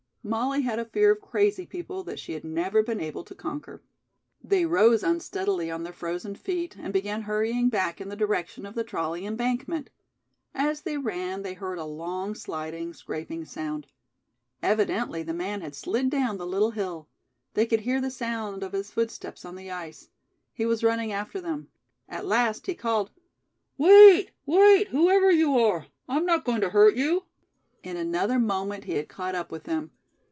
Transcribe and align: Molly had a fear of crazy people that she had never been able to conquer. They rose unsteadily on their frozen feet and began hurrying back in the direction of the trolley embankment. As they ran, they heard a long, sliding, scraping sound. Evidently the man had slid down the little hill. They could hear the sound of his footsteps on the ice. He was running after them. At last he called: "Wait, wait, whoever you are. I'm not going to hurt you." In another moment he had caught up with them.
Molly 0.23 0.61
had 0.61 0.77
a 0.77 0.85
fear 0.85 1.09
of 1.13 1.19
crazy 1.19 1.65
people 1.65 2.03
that 2.03 2.19
she 2.19 2.33
had 2.33 2.43
never 2.43 2.83
been 2.83 3.01
able 3.01 3.23
to 3.23 3.33
conquer. 3.33 3.81
They 4.43 4.67
rose 4.67 5.01
unsteadily 5.01 5.71
on 5.71 5.81
their 5.81 5.91
frozen 5.91 6.35
feet 6.35 6.75
and 6.79 6.93
began 6.93 7.23
hurrying 7.23 7.69
back 7.69 7.99
in 7.99 8.09
the 8.09 8.15
direction 8.15 8.67
of 8.67 8.75
the 8.75 8.83
trolley 8.83 9.25
embankment. 9.25 9.89
As 10.53 10.81
they 10.81 10.95
ran, 10.99 11.41
they 11.41 11.55
heard 11.55 11.79
a 11.79 11.85
long, 11.85 12.35
sliding, 12.35 12.93
scraping 12.93 13.45
sound. 13.45 13.87
Evidently 14.61 15.23
the 15.23 15.33
man 15.33 15.61
had 15.61 15.73
slid 15.73 16.11
down 16.11 16.37
the 16.37 16.45
little 16.45 16.69
hill. 16.69 17.07
They 17.55 17.65
could 17.65 17.79
hear 17.79 17.99
the 17.99 18.11
sound 18.11 18.61
of 18.61 18.73
his 18.73 18.91
footsteps 18.91 19.43
on 19.43 19.55
the 19.55 19.71
ice. 19.71 20.09
He 20.53 20.67
was 20.67 20.83
running 20.83 21.11
after 21.11 21.41
them. 21.41 21.67
At 22.07 22.27
last 22.27 22.67
he 22.67 22.75
called: 22.75 23.09
"Wait, 23.75 24.29
wait, 24.45 24.89
whoever 24.89 25.31
you 25.31 25.57
are. 25.57 25.87
I'm 26.07 26.27
not 26.27 26.45
going 26.45 26.61
to 26.61 26.69
hurt 26.69 26.95
you." 26.95 27.25
In 27.81 27.97
another 27.97 28.37
moment 28.37 28.83
he 28.83 28.93
had 28.93 29.09
caught 29.09 29.33
up 29.33 29.51
with 29.51 29.63
them. 29.63 29.89